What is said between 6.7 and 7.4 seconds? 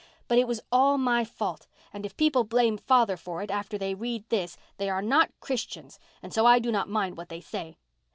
not mind what they